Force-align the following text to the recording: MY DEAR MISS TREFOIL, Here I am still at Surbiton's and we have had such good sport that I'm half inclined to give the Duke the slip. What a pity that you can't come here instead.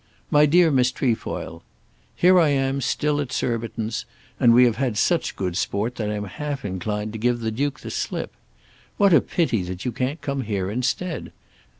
MY 0.31 0.47
DEAR 0.47 0.71
MISS 0.71 0.91
TREFOIL, 0.91 1.61
Here 2.15 2.39
I 2.39 2.47
am 2.49 2.81
still 2.81 3.21
at 3.21 3.31
Surbiton's 3.31 4.05
and 4.39 4.51
we 4.51 4.63
have 4.63 4.77
had 4.77 4.97
such 4.97 5.35
good 5.35 5.55
sport 5.55 5.93
that 5.97 6.09
I'm 6.09 6.23
half 6.25 6.65
inclined 6.65 7.13
to 7.13 7.19
give 7.19 7.39
the 7.41 7.51
Duke 7.51 7.81
the 7.81 7.91
slip. 7.91 8.31
What 8.97 9.13
a 9.13 9.21
pity 9.21 9.61
that 9.61 9.85
you 9.85 9.91
can't 9.91 10.19
come 10.19 10.41
here 10.41 10.71
instead. 10.71 11.31